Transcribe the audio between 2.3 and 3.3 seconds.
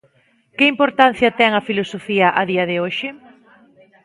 a día de hoxe?